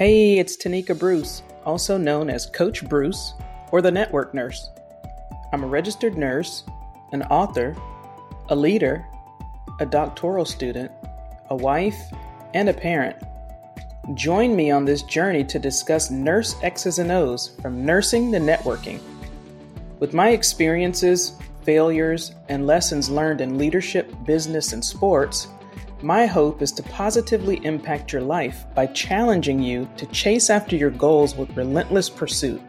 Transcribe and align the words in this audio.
Hey, 0.00 0.38
it's 0.38 0.56
Tanika 0.56 0.98
Bruce, 0.98 1.42
also 1.66 1.98
known 1.98 2.30
as 2.30 2.46
Coach 2.46 2.88
Bruce 2.88 3.34
or 3.70 3.82
the 3.82 3.90
Network 3.90 4.32
Nurse. 4.32 4.70
I'm 5.52 5.62
a 5.62 5.66
registered 5.66 6.16
nurse, 6.16 6.64
an 7.12 7.22
author, 7.24 7.76
a 8.48 8.56
leader, 8.56 9.06
a 9.78 9.84
doctoral 9.84 10.46
student, 10.46 10.90
a 11.50 11.54
wife, 11.54 11.98
and 12.54 12.70
a 12.70 12.72
parent. 12.72 13.14
Join 14.14 14.56
me 14.56 14.70
on 14.70 14.86
this 14.86 15.02
journey 15.02 15.44
to 15.44 15.58
discuss 15.58 16.10
nurse 16.10 16.56
X's 16.62 16.98
and 16.98 17.12
O's 17.12 17.48
from 17.60 17.84
nursing 17.84 18.32
to 18.32 18.38
networking. 18.38 19.00
With 19.98 20.14
my 20.14 20.30
experiences, 20.30 21.34
failures, 21.62 22.34
and 22.48 22.66
lessons 22.66 23.10
learned 23.10 23.42
in 23.42 23.58
leadership, 23.58 24.10
business, 24.24 24.72
and 24.72 24.82
sports, 24.82 25.48
my 26.02 26.24
hope 26.24 26.62
is 26.62 26.72
to 26.72 26.82
positively 26.84 27.60
impact 27.64 28.10
your 28.10 28.22
life 28.22 28.64
by 28.74 28.86
challenging 28.86 29.62
you 29.62 29.86
to 29.98 30.06
chase 30.06 30.48
after 30.48 30.74
your 30.74 30.90
goals 30.90 31.36
with 31.36 31.54
relentless 31.56 32.08
pursuit. 32.08 32.62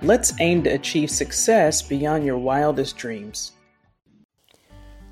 Let's 0.00 0.32
aim 0.40 0.62
to 0.62 0.70
achieve 0.70 1.10
success 1.10 1.82
beyond 1.82 2.24
your 2.24 2.38
wildest 2.38 2.96
dreams. 2.96 3.52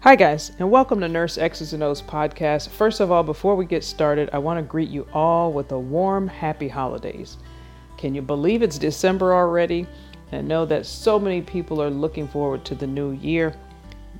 Hi, 0.00 0.14
guys, 0.14 0.52
and 0.60 0.70
welcome 0.70 1.00
to 1.00 1.08
Nurse 1.08 1.38
X's 1.38 1.72
and 1.72 1.82
O's 1.82 2.00
podcast. 2.00 2.68
First 2.68 3.00
of 3.00 3.10
all, 3.10 3.24
before 3.24 3.56
we 3.56 3.66
get 3.66 3.82
started, 3.82 4.30
I 4.32 4.38
want 4.38 4.58
to 4.58 4.62
greet 4.62 4.88
you 4.88 5.06
all 5.12 5.52
with 5.52 5.72
a 5.72 5.78
warm, 5.78 6.28
happy 6.28 6.69
holidays. 6.69 7.36
Can 7.98 8.14
you 8.14 8.22
believe 8.22 8.62
it's 8.62 8.78
December 8.78 9.34
already? 9.34 9.86
And 10.30 10.46
know 10.46 10.64
that 10.66 10.86
so 10.86 11.19
many 11.19 11.42
people 11.42 11.82
are 11.82 11.91
looking 11.91 12.28
forward 12.28 12.64
to 12.66 12.77
the 12.77 12.86
new 12.86 13.10
year. 13.10 13.52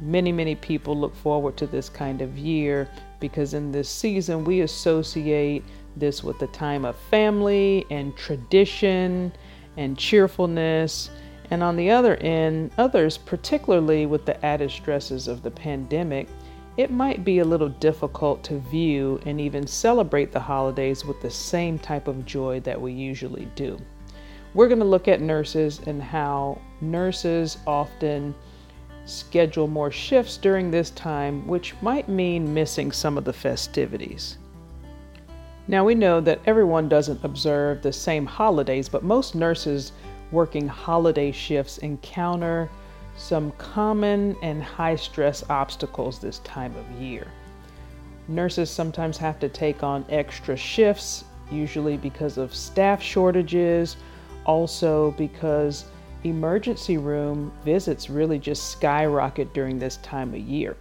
Many, 0.01 0.33
many 0.33 0.55
people 0.55 0.97
look 0.97 1.15
forward 1.15 1.57
to 1.59 1.67
this 1.67 1.89
kind 1.89 2.23
of 2.23 2.39
year 2.39 2.89
because 3.21 3.53
in 3.53 3.71
this 3.71 3.89
season 3.89 4.45
we 4.45 4.63
associate 4.63 5.63
this 5.97 6.25
with 6.25 6.39
the 6.39 6.47
time 6.49 6.85
of 6.85 6.97
family 7.11 7.85
and 7.91 8.17
tradition 8.17 9.33
and 9.77 9.99
cheerfulness. 9.99 11.11
And 11.51 11.63
on 11.63 11.77
the 11.77 11.91
other 11.91 12.17
end, 12.17 12.71
others, 12.79 13.19
particularly 13.19 14.07
with 14.07 14.25
the 14.25 14.43
added 14.45 14.71
stresses 14.71 15.29
of 15.29 15.43
the 15.43 15.51
pandemic, 15.51 16.29
it 16.77 16.91
might 16.91 17.25
be 17.25 17.41
a 17.41 17.45
little 17.45 17.69
difficult 17.69 18.43
to 18.45 18.59
view 18.59 19.21
and 19.27 19.39
even 19.41 19.67
celebrate 19.67 20.33
the 20.33 20.41
holidays 20.41 21.05
with 21.05 21.21
the 21.21 21.31
same 21.31 21.79
type 21.79 22.09
of 22.09 22.25
joy 22.25 22.61
that 22.61 22.81
we 22.81 22.93
usually 22.93 23.49
do. 23.55 23.79
We're 24.55 24.69
going 24.69 24.81
to 24.81 24.85
look 24.87 25.09
at 25.09 25.21
nurses 25.21 25.81
and 25.87 26.03
how 26.03 26.59
nurses 26.81 27.59
often 27.67 28.35
schedule 29.05 29.67
more 29.67 29.91
shifts 29.91 30.37
during 30.37 30.71
this 30.71 30.91
time, 30.91 31.47
which 31.47 31.75
might 31.83 32.09
mean 32.09 32.55
missing 32.55 32.93
some 32.93 33.19
of 33.19 33.25
the 33.25 33.33
festivities. 33.33 34.39
Now, 35.69 35.85
we 35.85 35.95
know 35.95 36.21
that 36.21 36.41
everyone 36.47 36.89
doesn't 36.89 37.23
observe 37.25 37.83
the 37.83 37.93
same 37.93 38.27
holidays, 38.27 38.89
but 38.89 39.05
most 39.05 39.35
nurses 39.35 39.93
working 40.33 40.67
holiday 40.67 41.33
shifts 41.33 41.79
encounter 41.79 42.69
some 43.17 43.53
common 43.53 44.37
and 44.43 44.63
high 44.63 44.97
stress 44.97 45.45
obstacles 45.51 46.19
this 46.19 46.39
time 46.41 46.75
of 46.77 47.01
year. 47.01 47.27
Nurses 48.29 48.71
sometimes 48.71 49.19
have 49.19 49.39
to 49.41 49.49
take 49.49 49.83
on 49.83 50.05
extra 50.09 50.57
shifts, 50.57 51.25
usually 51.51 51.97
because 51.97 52.39
of 52.39 52.55
staff 52.55 53.03
shortages, 53.03 53.97
also 54.47 55.11
because 55.13 55.85
emergency 56.25 56.99
room 56.99 57.53
visits 57.65 58.11
really 58.11 58.39
just 58.39 58.71
skyrocket 58.71 59.53
during 59.55 59.79
this 59.79 59.97
time 59.99 60.35
of 60.35 60.41
year. 60.41 60.77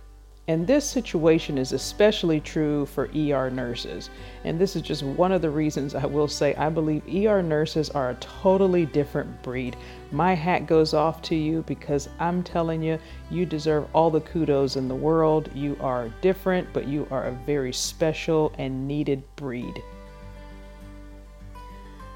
And 0.49 0.65
this 0.65 0.83
situation 0.83 1.59
is 1.59 1.73
especially 1.73 2.39
true 2.39 2.87
for 2.87 3.07
ER 3.15 3.51
nurses. 3.51 4.09
And 4.43 4.57
this 4.57 4.75
is 4.75 4.81
just 4.81 5.03
one 5.03 5.31
of 5.31 5.43
the 5.43 5.49
reasons 5.51 5.93
I 5.93 6.07
will 6.07 6.27
say 6.27 6.55
I 6.55 6.69
believe 6.69 7.03
ER 7.07 7.43
nurses 7.43 7.91
are 7.91 8.09
a 8.09 8.15
totally 8.15 8.87
different 8.87 9.43
breed. 9.43 9.75
My 10.11 10.33
hat 10.33 10.65
goes 10.65 10.95
off 10.95 11.21
to 11.23 11.35
you 11.35 11.63
because 11.67 12.09
I'm 12.19 12.41
telling 12.41 12.81
you, 12.81 12.97
you 13.29 13.45
deserve 13.45 13.85
all 13.93 14.09
the 14.09 14.21
kudos 14.21 14.75
in 14.75 14.87
the 14.87 14.95
world. 14.95 15.51
You 15.53 15.77
are 15.81 16.09
different, 16.21 16.67
but 16.73 16.87
you 16.87 17.07
are 17.11 17.25
a 17.25 17.39
very 17.45 17.71
special 17.71 18.51
and 18.57 18.87
needed 18.87 19.21
breed. 19.35 19.83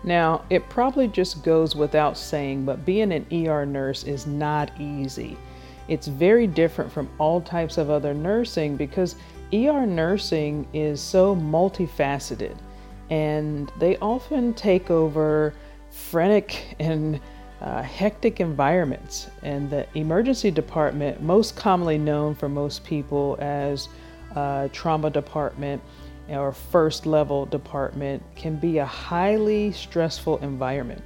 Now, 0.04 0.44
it 0.50 0.68
probably 0.70 1.08
just 1.08 1.44
goes 1.44 1.76
without 1.76 2.18
saying, 2.18 2.66
but 2.66 2.86
being 2.86 3.12
an 3.14 3.26
ER 3.32 3.66
nurse 3.66 4.04
is 4.04 4.28
not 4.28 4.72
easy. 4.80 5.38
It's 5.88 6.08
very 6.08 6.48
different 6.48 6.92
from 6.92 7.10
all 7.18 7.42
types 7.42 7.78
of 7.78 7.90
other 7.90 8.14
nursing 8.14 8.76
because 8.76 9.16
ER 9.54 9.86
nursing 9.86 10.68
is 10.74 11.02
so 11.02 11.36
multifaceted 11.36 12.58
and 13.10 13.72
they 13.78 13.98
often 13.98 14.54
take 14.54 14.90
over 14.90 15.54
frantic 15.92 16.76
and 16.80 17.20
uh, 17.62 17.82
hectic 17.82 18.40
environments. 18.40 19.30
And 19.44 19.70
the 19.70 19.86
emergency 19.94 20.52
department, 20.52 21.22
most 21.22 21.56
commonly 21.56 21.98
known 21.98 22.36
for 22.36 22.50
most 22.50 22.84
people 22.84 23.38
as 23.40 23.88
a 24.36 24.70
trauma 24.74 25.10
department, 25.10 25.82
or 26.30 26.52
first 26.52 27.06
level 27.06 27.46
department 27.46 28.24
can 28.36 28.56
be 28.56 28.78
a 28.78 28.86
highly 28.86 29.72
stressful 29.72 30.38
environment. 30.38 31.02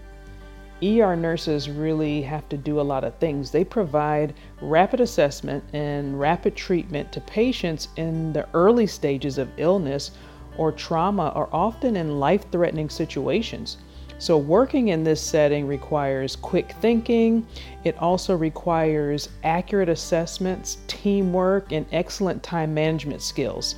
ER 0.83 1.15
nurses 1.15 1.69
really 1.69 2.21
have 2.21 2.47
to 2.49 2.57
do 2.57 2.79
a 2.79 2.81
lot 2.81 3.03
of 3.03 3.15
things. 3.15 3.49
They 3.49 3.63
provide 3.63 4.35
rapid 4.61 5.01
assessment 5.01 5.63
and 5.73 6.19
rapid 6.19 6.55
treatment 6.55 7.11
to 7.13 7.21
patients 7.21 7.87
in 7.95 8.31
the 8.31 8.47
early 8.53 8.85
stages 8.85 9.39
of 9.39 9.49
illness 9.57 10.11
or 10.55 10.71
trauma 10.71 11.31
or 11.35 11.49
often 11.51 11.95
in 11.95 12.19
life 12.19 12.45
threatening 12.51 12.89
situations. 12.89 13.77
So, 14.19 14.37
working 14.37 14.87
in 14.87 15.03
this 15.03 15.21
setting 15.21 15.67
requires 15.67 16.35
quick 16.35 16.71
thinking. 16.81 17.45
It 17.83 17.97
also 17.99 18.35
requires 18.35 19.29
accurate 19.43 19.89
assessments, 19.89 20.77
teamwork, 20.87 21.71
and 21.71 21.85
excellent 21.91 22.41
time 22.41 22.73
management 22.73 23.21
skills. 23.21 23.75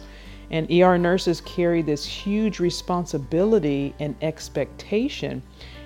And 0.51 0.69
ER 0.71 0.97
nurses 0.97 1.41
carry 1.41 1.81
this 1.81 2.05
huge 2.05 2.59
responsibility 2.59 3.93
and 3.99 4.15
expectation, 4.21 5.43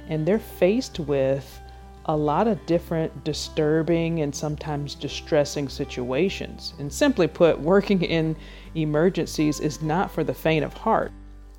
and 0.07 0.25
they're 0.25 0.39
faced 0.39 0.99
with 0.99 1.59
a 2.05 2.15
lot 2.15 2.47
of 2.47 2.65
different 2.65 3.23
disturbing 3.23 4.21
and 4.21 4.35
sometimes 4.35 4.95
distressing 4.95 5.69
situations. 5.69 6.73
And 6.79 6.91
simply 6.91 7.27
put, 7.27 7.59
working 7.59 8.01
in 8.01 8.35
emergencies 8.75 9.59
is 9.59 9.81
not 9.81 10.11
for 10.11 10.23
the 10.23 10.33
faint 10.33 10.65
of 10.65 10.73
heart. 10.73 11.11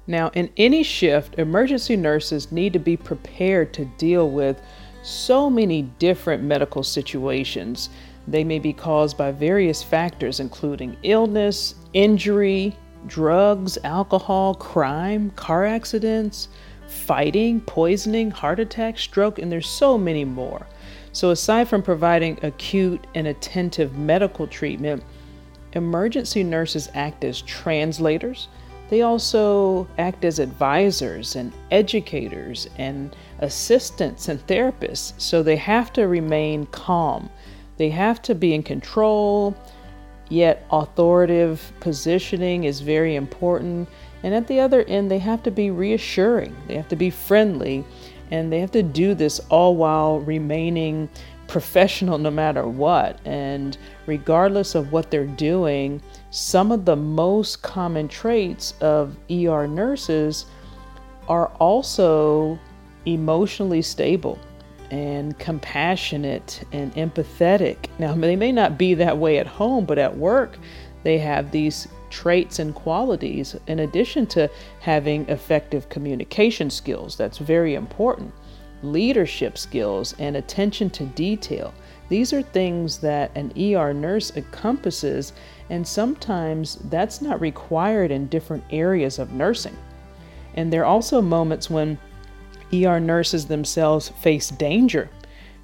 Now, 0.07 0.31
in 0.35 0.51
any 0.59 0.83
shift, 0.83 1.39
emergency 1.39 1.97
nurses 1.97 2.53
need 2.53 2.75
to 2.75 2.79
be 2.79 2.97
prepared 2.97 3.73
to 3.75 3.87
deal 3.97 4.31
with 4.31 4.61
so 5.03 5.49
many 5.49 5.83
different 5.99 6.43
medical 6.43 6.83
situations. 6.83 7.89
They 8.29 8.45
may 8.45 8.59
be 8.59 8.73
caused 8.73 9.17
by 9.17 9.33
various 9.33 9.83
factors, 9.83 10.41
including 10.41 10.97
illness, 11.03 11.75
injury, 11.95 12.77
drugs, 13.07 13.79
alcohol, 13.85 14.55
crime, 14.55 15.31
car 15.31 15.65
accidents, 15.65 16.49
fighting, 16.87 17.61
poisoning, 17.61 18.31
heart 18.31 18.61
attack, 18.61 18.99
stroke, 18.99 19.39
and 19.39 19.51
there's 19.51 19.69
so 19.69 19.99
many 19.99 20.25
more. 20.25 20.67
So, 21.13 21.31
aside 21.31 21.69
from 21.69 21.83
providing 21.83 22.39
acute 22.43 23.07
and 23.15 23.27
attentive 23.27 23.97
medical 23.97 24.47
treatment, 24.47 25.03
emergency 25.75 26.43
nurses 26.43 26.89
act 26.95 27.25
as 27.25 27.43
translators. 27.43 28.49
They 28.91 29.03
also 29.03 29.89
act 29.99 30.25
as 30.25 30.39
advisors 30.39 31.37
and 31.37 31.53
educators 31.71 32.69
and 32.79 33.15
assistants 33.41 34.29
and 34.29 34.47
therapists. 34.47 35.19
So 35.19 35.43
they 35.43 35.57
have 35.57 35.93
to 35.95 36.07
remain 36.07 36.67
calm. 36.67 37.31
They 37.77 37.91
have 37.91 38.23
to 38.23 38.35
be 38.35 38.55
in 38.55 38.63
control 38.63 39.57
Yet, 40.29 40.67
authoritative 40.71 41.73
positioning 41.81 42.65
is 42.65 42.81
very 42.81 43.15
important. 43.15 43.89
And 44.23 44.35
at 44.35 44.47
the 44.47 44.61
other 44.61 44.83
end, 44.85 45.11
they 45.11 45.19
have 45.19 45.43
to 45.43 45.51
be 45.51 45.71
reassuring, 45.71 46.57
they 46.67 46.77
have 46.77 46.89
to 46.89 46.97
be 46.97 47.11
friendly, 47.11 47.85
and 48.31 48.53
they 48.53 48.61
have 48.61 48.71
to 48.73 48.83
do 48.83 49.15
this 49.15 49.39
all 49.51 49.77
while 49.77 50.21
remaining 50.21 51.11
professional 51.47 52.17
no 52.17 52.31
matter 52.31 52.67
what. 52.67 53.21
And 53.27 53.77
regardless 54.07 54.75
of 54.75 54.93
what 54.93 55.11
they're 55.11 55.27
doing, 55.27 56.01
some 56.31 56.73
of 56.73 56.85
the 56.85 56.97
most 56.97 57.63
common 57.63 58.09
traits 58.09 58.75
of 58.81 59.17
ER 59.31 59.67
nurses 59.67 60.47
are 61.29 61.49
also 61.61 62.59
emotionally 63.07 63.83
stable 63.83 64.39
and 64.91 65.39
compassionate 65.39 66.63
and 66.73 66.95
empathetic. 66.95 67.89
Now, 67.99 68.15
they 68.15 68.37
may 68.37 68.53
not 68.53 68.79
be 68.79 68.95
that 68.95 69.19
way 69.19 69.39
at 69.39 69.47
home, 69.47 69.85
but 69.85 69.99
at 69.99 70.17
work, 70.17 70.59
they 71.03 71.19
have 71.19 71.51
these 71.51 71.89
traits 72.11 72.59
and 72.59 72.75
qualities 72.75 73.57
in 73.67 73.81
addition 73.81 74.27
to 74.27 74.51
having 74.81 75.29
effective 75.29 75.89
communication 75.89 76.71
skills. 76.71 77.17
That's 77.17 77.39
very 77.39 77.75
important. 77.75 78.33
Leadership 78.83 79.59
skills 79.59 80.15
and 80.19 80.37
attention 80.37 80.91
to 80.91 81.05
detail. 81.07 81.75
These 82.09 82.33
are 82.33 82.43
things 82.43 82.99
that 82.99 83.31
an 83.35 83.53
ER 83.59 83.93
nurse 83.95 84.37
encompasses, 84.37 85.33
and 85.71 85.87
sometimes 85.87 86.77
that's 86.85 87.23
not 87.23 87.41
required 87.41 88.11
in 88.11 88.29
different 88.29 88.65
areas 88.71 89.19
of 89.19 89.33
nursing. 89.33 89.77
And 90.55 90.73
there 90.73 90.83
are 90.83 90.87
also 90.87 91.21
moments 91.21 91.69
when 91.69 91.99
ER 92.75 93.01
nurses 93.01 93.47
themselves 93.47 94.09
face 94.09 94.49
danger 94.49 95.11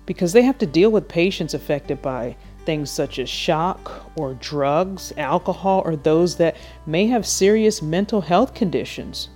because 0.06 0.32
they 0.32 0.42
have 0.42 0.58
to 0.58 0.66
deal 0.66 0.90
with 0.90 1.08
patients 1.08 1.54
affected 1.54 2.02
by 2.02 2.36
things 2.64 2.90
such 2.90 3.18
as 3.18 3.28
shock 3.28 4.10
or 4.16 4.34
drugs, 4.34 5.12
alcohol, 5.16 5.82
or 5.84 5.96
those 5.96 6.36
that 6.36 6.56
may 6.86 7.06
have 7.06 7.26
serious 7.26 7.80
mental 7.80 8.20
health 8.20 8.54
conditions. 8.54 9.28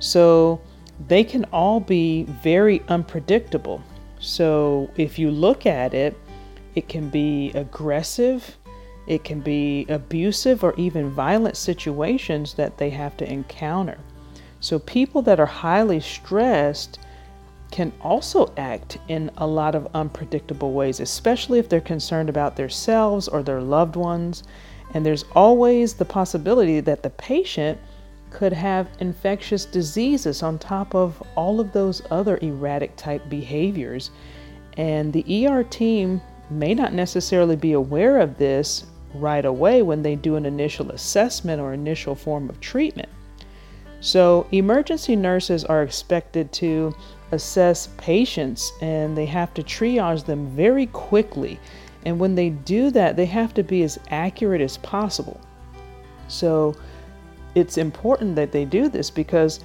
So 0.00 0.60
they 1.06 1.24
can 1.24 1.44
all 1.46 1.80
be 1.80 2.24
very 2.24 2.82
unpredictable. 2.88 3.82
So 4.20 4.90
if 4.96 5.18
you 5.18 5.30
look 5.30 5.66
at 5.66 5.94
it, 5.94 6.16
it 6.74 6.88
can 6.88 7.08
be 7.08 7.50
aggressive, 7.52 8.56
it 9.06 9.24
can 9.24 9.40
be 9.40 9.86
abusive, 9.88 10.62
or 10.62 10.74
even 10.76 11.10
violent 11.10 11.56
situations 11.56 12.54
that 12.54 12.78
they 12.78 12.90
have 12.90 13.16
to 13.18 13.32
encounter. 13.32 13.98
So 14.60 14.78
people 14.78 15.22
that 15.22 15.40
are 15.40 15.46
highly 15.46 16.00
stressed 16.00 16.98
can 17.70 17.92
also 18.00 18.52
act 18.56 18.98
in 19.08 19.30
a 19.36 19.46
lot 19.46 19.74
of 19.74 19.88
unpredictable 19.94 20.72
ways, 20.72 21.00
especially 21.00 21.58
if 21.58 21.68
they're 21.68 21.80
concerned 21.80 22.28
about 22.28 22.56
themselves 22.56 23.28
or 23.28 23.42
their 23.42 23.60
loved 23.60 23.96
ones. 23.96 24.42
And 24.94 25.04
there's 25.04 25.24
always 25.34 25.94
the 25.94 26.04
possibility 26.04 26.80
that 26.80 27.02
the 27.02 27.10
patient 27.10 27.78
could 28.30 28.52
have 28.52 28.88
infectious 29.00 29.64
diseases 29.64 30.42
on 30.42 30.58
top 30.58 30.94
of 30.94 31.22
all 31.34 31.60
of 31.60 31.72
those 31.72 32.02
other 32.10 32.38
erratic 32.42 32.96
type 32.96 33.28
behaviors. 33.28 34.10
And 34.76 35.12
the 35.12 35.46
ER 35.46 35.64
team 35.64 36.20
may 36.50 36.74
not 36.74 36.92
necessarily 36.92 37.56
be 37.56 37.72
aware 37.72 38.18
of 38.18 38.38
this 38.38 38.84
right 39.14 39.44
away 39.44 39.82
when 39.82 40.02
they 40.02 40.14
do 40.14 40.36
an 40.36 40.46
initial 40.46 40.90
assessment 40.90 41.60
or 41.60 41.72
initial 41.72 42.14
form 42.14 42.48
of 42.48 42.60
treatment. 42.60 43.08
So, 44.00 44.46
emergency 44.52 45.16
nurses 45.16 45.64
are 45.64 45.82
expected 45.82 46.52
to 46.52 46.94
assess 47.32 47.88
patients 47.96 48.72
and 48.80 49.16
they 49.16 49.26
have 49.26 49.52
to 49.54 49.62
triage 49.62 50.24
them 50.24 50.46
very 50.48 50.86
quickly. 50.86 51.58
And 52.04 52.18
when 52.18 52.34
they 52.34 52.50
do 52.50 52.90
that, 52.92 53.16
they 53.16 53.26
have 53.26 53.54
to 53.54 53.62
be 53.62 53.82
as 53.82 53.98
accurate 54.10 54.60
as 54.60 54.78
possible. 54.78 55.40
So, 56.28 56.76
it's 57.54 57.78
important 57.78 58.36
that 58.36 58.52
they 58.52 58.64
do 58.64 58.88
this 58.88 59.10
because 59.10 59.60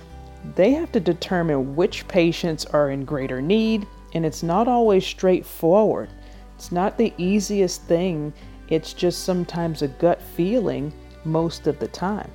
they 0.56 0.72
have 0.72 0.92
to 0.94 1.00
determine 1.00 1.76
which 1.76 2.08
patients 2.08 2.66
are 2.66 2.90
in 2.90 3.06
greater 3.06 3.42
need, 3.42 3.86
and 4.14 4.26
it's 4.26 4.44
not 4.44 4.68
always 4.68 5.06
straightforward. 5.06 6.10
It's 6.56 6.72
not 6.72 6.98
the 6.98 7.14
easiest 7.18 7.84
thing, 7.84 8.34
it's 8.70 8.94
just 8.94 9.24
sometimes 9.24 9.82
a 9.82 9.88
gut 9.88 10.22
feeling 10.22 10.94
most 11.26 11.68
of 11.68 11.80
the 11.80 11.88
time. 11.88 12.30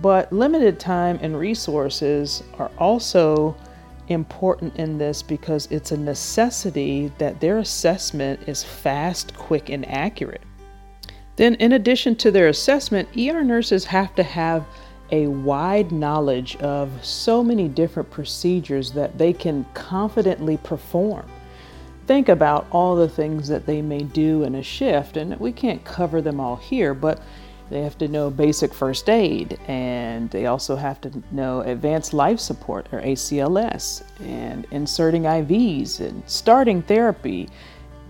But 0.00 0.32
limited 0.32 0.78
time 0.78 1.18
and 1.20 1.38
resources 1.38 2.42
are 2.58 2.70
also 2.78 3.56
important 4.10 4.76
in 4.76 4.98
this 4.98 5.22
because 5.22 5.66
it's 5.70 5.92
a 5.92 5.96
necessity 5.96 7.12
that 7.18 7.40
their 7.40 7.58
assessment 7.58 8.40
is 8.48 8.62
fast, 8.62 9.34
quick, 9.36 9.70
and 9.70 9.88
accurate. 9.88 10.42
Then, 11.36 11.54
in 11.54 11.72
addition 11.72 12.16
to 12.16 12.30
their 12.30 12.48
assessment, 12.48 13.08
ER 13.16 13.42
nurses 13.42 13.84
have 13.86 14.14
to 14.16 14.22
have 14.22 14.66
a 15.12 15.26
wide 15.26 15.90
knowledge 15.90 16.56
of 16.56 16.90
so 17.04 17.42
many 17.42 17.68
different 17.68 18.10
procedures 18.10 18.92
that 18.92 19.16
they 19.18 19.32
can 19.32 19.64
confidently 19.74 20.56
perform. 20.58 21.28
Think 22.06 22.28
about 22.28 22.66
all 22.70 22.96
the 22.96 23.08
things 23.08 23.48
that 23.48 23.66
they 23.66 23.82
may 23.82 24.02
do 24.02 24.42
in 24.42 24.56
a 24.56 24.62
shift, 24.62 25.16
and 25.16 25.38
we 25.38 25.52
can't 25.52 25.84
cover 25.84 26.20
them 26.20 26.40
all 26.40 26.56
here, 26.56 26.92
but 26.94 27.22
they 27.70 27.82
have 27.82 27.96
to 27.98 28.08
know 28.08 28.30
basic 28.30 28.74
first 28.74 29.08
aid, 29.08 29.58
and 29.68 30.28
they 30.30 30.46
also 30.46 30.74
have 30.74 31.00
to 31.02 31.22
know 31.30 31.60
advanced 31.60 32.12
life 32.12 32.40
support 32.40 32.88
or 32.90 33.00
ACLS, 33.00 34.02
and 34.20 34.66
inserting 34.72 35.22
IVs, 35.22 36.00
and 36.00 36.22
starting 36.26 36.82
therapy, 36.82 37.48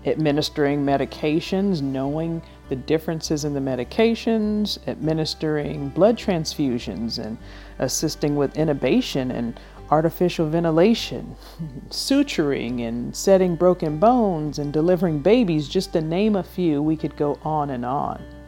administering 0.07 0.83
medications, 0.83 1.83
knowing 1.83 2.41
the 2.69 2.75
differences 2.75 3.45
in 3.45 3.53
the 3.53 3.59
medications, 3.59 4.79
administering 4.87 5.89
blood 5.89 6.17
transfusions, 6.17 7.23
and 7.23 7.37
assisting 7.77 8.35
with 8.35 8.55
intubation 8.55 9.31
and 9.31 9.59
artificial 9.91 10.49
ventilation, 10.49 11.35
suturing 11.89 12.87
and 12.87 13.15
setting 13.15 13.55
broken 13.55 13.99
bones, 13.99 14.57
and 14.57 14.73
delivering 14.73 15.19
babies, 15.19 15.67
just 15.67 15.93
to 15.93 16.01
name 16.01 16.35
a 16.35 16.43
few. 16.43 16.81
We 16.81 16.97
could 16.97 17.15
go 17.15 17.37
on 17.43 17.69
and 17.69 17.85
on. 17.85 18.40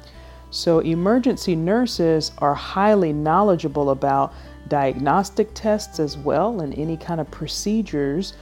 So, 0.53 0.81
emergency 0.81 1.55
nurses 1.55 2.31
are 2.37 2.53
highly 2.53 3.11
knowledgeable 3.11 3.89
about 3.89 4.35
diagnostic 4.67 5.49
tests 5.55 5.99
as 5.99 6.15
well 6.15 6.61
and 6.61 6.77
any 6.77 6.95
kind 6.95 7.19
of 7.19 7.31
procedures 7.31 8.35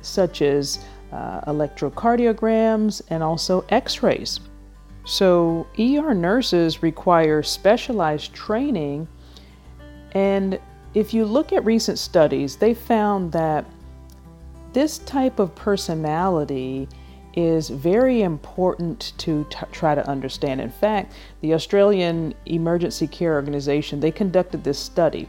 such 0.00 0.42
as 0.42 0.80
uh, 1.12 1.42
electrocardiograms 1.42 3.00
and 3.10 3.22
also 3.22 3.64
x 3.68 4.02
rays. 4.02 4.40
So, 5.04 5.68
ER 5.78 6.14
nurses 6.14 6.82
require 6.82 7.44
specialized 7.44 8.32
training, 8.34 9.06
and 10.14 10.58
if 10.94 11.14
you 11.14 11.24
look 11.24 11.52
at 11.52 11.64
recent 11.64 12.00
studies, 12.00 12.56
they 12.56 12.74
found 12.74 13.30
that 13.32 13.64
this 14.72 14.98
type 14.98 15.38
of 15.38 15.54
personality 15.54 16.88
is 17.34 17.68
very 17.68 18.22
important 18.22 19.12
to 19.18 19.46
t- 19.50 19.58
try 19.72 19.94
to 19.94 20.06
understand. 20.08 20.60
In 20.60 20.70
fact, 20.70 21.14
the 21.40 21.54
Australian 21.54 22.34
Emergency 22.46 23.06
Care 23.06 23.34
Organization, 23.34 24.00
they 24.00 24.10
conducted 24.10 24.64
this 24.64 24.78
study. 24.78 25.28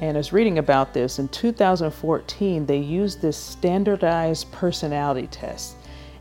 And 0.00 0.16
I 0.16 0.18
was 0.18 0.32
reading 0.32 0.58
about 0.58 0.92
this 0.92 1.18
in 1.18 1.28
2014, 1.28 2.66
they 2.66 2.78
used 2.78 3.20
this 3.20 3.36
standardized 3.36 4.50
personality 4.52 5.28
test. 5.28 5.76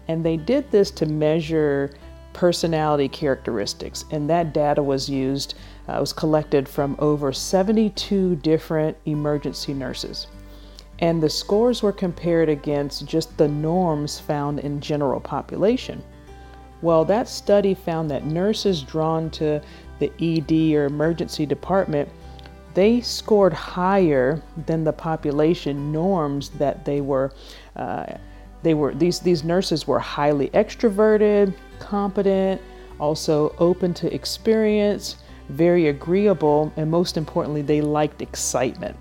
And 0.07 0.23
they 0.23 0.37
did 0.37 0.69
this 0.69 0.91
to 0.91 1.05
measure 1.05 1.91
personality 2.33 3.07
characteristics. 3.07 4.05
And 4.11 4.29
that 4.29 4.53
data 4.53 4.83
was 4.83 5.09
used, 5.09 5.55
uh, 5.87 5.97
was 5.99 6.13
collected 6.13 6.67
from 6.67 6.95
over 6.99 7.31
72 7.31 8.35
different 8.37 8.97
emergency 9.05 9.73
nurses 9.73 10.27
and 11.03 11.21
the 11.21 11.29
scores 11.29 11.83
were 11.83 11.91
compared 11.91 12.47
against 12.47 13.05
just 13.05 13.37
the 13.37 13.47
norms 13.47 14.21
found 14.21 14.61
in 14.61 14.79
general 14.79 15.19
population. 15.19 16.01
Well, 16.81 17.03
that 17.03 17.27
study 17.27 17.73
found 17.73 18.09
that 18.09 18.25
nurses 18.25 18.81
drawn 18.81 19.29
to 19.31 19.61
the 19.99 20.13
ED 20.21 20.73
or 20.77 20.85
emergency 20.85 21.45
department, 21.45 22.07
they 22.73 23.01
scored 23.01 23.51
higher 23.51 24.41
than 24.65 24.85
the 24.85 24.93
population 24.93 25.91
norms 25.91 26.51
that 26.51 26.85
they 26.85 27.01
were. 27.01 27.33
Uh, 27.75 28.05
they 28.61 28.73
were 28.73 28.95
these 28.95 29.19
these 29.19 29.43
nurses 29.43 29.85
were 29.85 29.99
highly 29.99 30.51
extroverted, 30.51 31.53
competent, 31.79 32.61
also 32.97 33.53
open 33.59 33.93
to 33.95 34.13
experience, 34.13 35.17
very 35.49 35.89
agreeable, 35.89 36.71
and 36.77 36.89
most 36.89 37.17
importantly, 37.17 37.61
they 37.61 37.81
liked 37.81 38.21
excitement. 38.21 38.95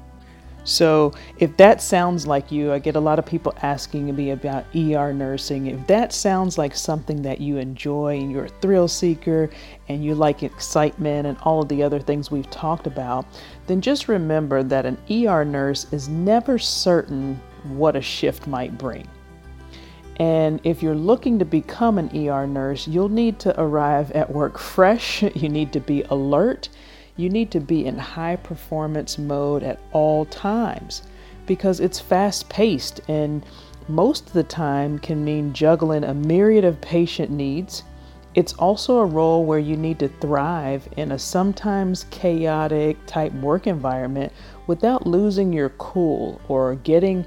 So, 0.65 1.13
if 1.39 1.57
that 1.57 1.83
sounds 1.83 2.27
like 2.27 2.53
you, 2.53 2.73
I 2.73 2.79
get 2.79 2.95
a 2.95 3.01
lot 3.01 3.19
of 3.19 3.27
people 3.27 3.53
asking 3.63 4.15
me 4.15 4.31
about 4.31 4.65
ER 4.77 5.13
nursing. 5.13 5.67
If 5.67 5.87
that 5.89 6.13
sounds 6.13 6.57
like 6.57 6.77
something 6.77 7.21
that 7.23 7.41
you 7.41 7.57
enjoy 7.57 8.21
and 8.21 8.31
you're 8.31 8.45
a 8.45 8.61
thrill 8.61 8.87
seeker 8.87 9.51
and 9.89 10.05
you 10.05 10.15
like 10.15 10.45
excitement 10.45 11.27
and 11.27 11.37
all 11.43 11.63
of 11.63 11.69
the 11.69 11.83
other 11.83 11.99
things 11.99 12.31
we've 12.31 12.51
talked 12.51 12.87
about, 12.87 13.27
then 13.67 13.81
just 13.81 14.07
remember 14.07 14.63
that 14.63 14.87
an 14.87 14.99
ER 15.11 15.45
nurse 15.45 15.93
is 15.93 16.09
never 16.09 16.59
certain 16.59 17.41
what 17.65 17.97
a 17.97 18.03
shift 18.03 18.47
might 18.47 18.79
bring. 18.79 19.09
And 20.17 20.61
if 20.63 20.83
you're 20.83 20.95
looking 20.95 21.39
to 21.41 21.45
become 21.45 21.99
an 21.99 22.09
ER 22.17 22.47
nurse, 22.47 22.87
you'll 22.87 23.09
need 23.09 23.41
to 23.41 23.61
arrive 23.61 24.13
at 24.13 24.31
work 24.31 24.59
fresh, 24.59 25.23
you 25.35 25.49
need 25.49 25.73
to 25.73 25.81
be 25.81 26.03
alert 26.03 26.69
you 27.17 27.29
need 27.29 27.51
to 27.51 27.61
be 27.61 27.87
in 27.87 27.99
high 27.99 28.37
performance 28.37 29.19
mode 29.19 29.63
at 29.63 29.81
all 29.93 30.25
times 30.27 31.03
because 31.47 31.81
it's 31.81 32.01
fast 32.01 32.49
paced 32.49 33.01
and 33.09 33.45
most 33.89 34.29
of 34.29 34.33
the 34.33 34.45
time 34.45 34.99
can 34.99 35.25
mean 35.25 35.53
juggling 35.53 36.05
a 36.05 36.15
myriad 36.15 36.65
of 36.65 36.81
patient 36.81 37.31
needs. 37.31 37.83
It's 38.35 38.55
also 38.55 38.99
a 38.99 39.05
role 39.05 39.45
where 39.45 39.59
you 39.59 39.77
need 39.77 39.99
to 39.99 40.09
thrive 40.09 40.89
in 40.97 41.13
a 41.13 41.19
sometimes 41.19 42.05
chaotic 42.11 42.97
type 43.07 43.33
work 43.35 43.67
environment 43.67 44.33
without 44.67 45.07
losing 45.07 45.53
your 45.53 45.71
cool 45.71 46.41
or 46.49 46.77
getting 46.77 47.27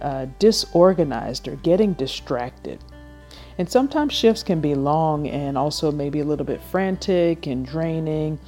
uh, 0.00 0.26
disorganized 0.38 1.48
or 1.48 1.56
getting 1.56 1.94
distracted. 1.94 2.78
And 3.58 3.68
sometimes 3.68 4.12
shifts 4.12 4.42
can 4.42 4.60
be 4.60 4.74
long 4.74 5.28
and 5.28 5.56
also 5.56 5.90
maybe 5.90 6.20
a 6.20 6.24
little 6.24 6.46
bit 6.46 6.60
frantic 6.60 7.46
and 7.46 7.64
draining. 7.64 8.38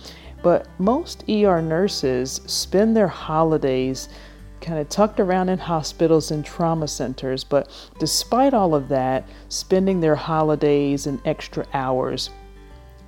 But 0.46 0.68
most 0.78 1.24
ER 1.28 1.60
nurses 1.60 2.40
spend 2.46 2.96
their 2.96 3.08
holidays 3.08 4.08
kind 4.60 4.78
of 4.78 4.88
tucked 4.88 5.18
around 5.18 5.48
in 5.48 5.58
hospitals 5.58 6.30
and 6.30 6.44
trauma 6.44 6.86
centers, 6.86 7.42
but 7.42 7.68
despite 7.98 8.54
all 8.54 8.72
of 8.72 8.86
that, 8.88 9.28
spending 9.48 9.98
their 9.98 10.14
holidays 10.14 11.08
and 11.08 11.20
extra 11.24 11.66
hours, 11.74 12.30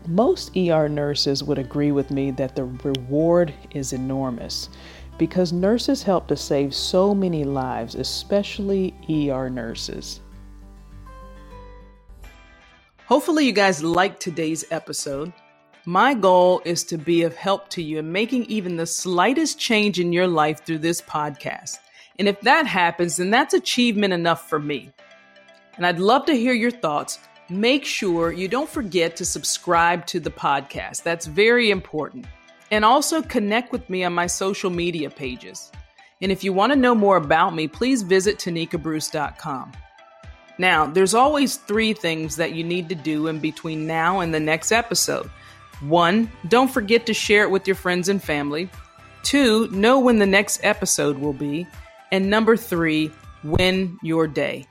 most 0.08 0.56
ER 0.56 0.88
nurses 0.88 1.44
would 1.44 1.58
agree 1.58 1.92
with 1.92 2.10
me 2.10 2.32
that 2.32 2.56
the 2.56 2.64
reward 2.64 3.54
is 3.70 3.92
enormous 3.92 4.68
because 5.16 5.52
nurses 5.52 6.02
help 6.02 6.26
to 6.26 6.36
save 6.36 6.74
so 6.74 7.14
many 7.14 7.44
lives, 7.44 7.94
especially 7.94 8.92
ER 9.08 9.48
nurses. 9.48 10.18
Hopefully, 13.06 13.46
you 13.46 13.52
guys 13.52 13.80
liked 13.80 14.20
today's 14.20 14.64
episode. 14.72 15.32
My 15.88 16.12
goal 16.12 16.60
is 16.66 16.84
to 16.84 16.98
be 16.98 17.22
of 17.22 17.34
help 17.34 17.70
to 17.70 17.82
you 17.82 17.98
in 17.98 18.12
making 18.12 18.44
even 18.44 18.76
the 18.76 18.84
slightest 18.84 19.58
change 19.58 19.98
in 19.98 20.12
your 20.12 20.26
life 20.26 20.62
through 20.62 20.80
this 20.80 21.00
podcast. 21.00 21.78
And 22.18 22.28
if 22.28 22.38
that 22.42 22.66
happens, 22.66 23.16
then 23.16 23.30
that's 23.30 23.54
achievement 23.54 24.12
enough 24.12 24.50
for 24.50 24.58
me. 24.58 24.92
And 25.78 25.86
I'd 25.86 25.98
love 25.98 26.26
to 26.26 26.34
hear 26.34 26.52
your 26.52 26.70
thoughts. 26.70 27.18
Make 27.48 27.86
sure 27.86 28.32
you 28.32 28.48
don't 28.48 28.68
forget 28.68 29.16
to 29.16 29.24
subscribe 29.24 30.04
to 30.08 30.20
the 30.20 30.30
podcast. 30.30 31.04
That's 31.04 31.24
very 31.24 31.70
important. 31.70 32.26
And 32.70 32.84
also 32.84 33.22
connect 33.22 33.72
with 33.72 33.88
me 33.88 34.04
on 34.04 34.12
my 34.12 34.26
social 34.26 34.68
media 34.68 35.08
pages. 35.08 35.72
And 36.20 36.30
if 36.30 36.44
you 36.44 36.52
want 36.52 36.70
to 36.70 36.78
know 36.78 36.94
more 36.94 37.16
about 37.16 37.54
me, 37.54 37.66
please 37.66 38.02
visit 38.02 38.36
tanikabruce.com. 38.36 39.72
Now, 40.58 40.86
there's 40.86 41.14
always 41.14 41.56
three 41.56 41.94
things 41.94 42.36
that 42.36 42.52
you 42.52 42.62
need 42.62 42.90
to 42.90 42.94
do 42.94 43.28
in 43.28 43.38
between 43.38 43.86
now 43.86 44.20
and 44.20 44.34
the 44.34 44.40
next 44.40 44.70
episode. 44.70 45.30
One, 45.80 46.30
don't 46.48 46.70
forget 46.70 47.06
to 47.06 47.14
share 47.14 47.42
it 47.42 47.50
with 47.50 47.66
your 47.66 47.76
friends 47.76 48.08
and 48.08 48.22
family. 48.22 48.68
Two, 49.22 49.68
know 49.70 49.98
when 49.98 50.18
the 50.18 50.26
next 50.26 50.60
episode 50.62 51.18
will 51.18 51.32
be. 51.32 51.66
And 52.12 52.30
number 52.30 52.56
three, 52.56 53.10
win 53.42 53.98
your 54.02 54.26
day. 54.26 54.66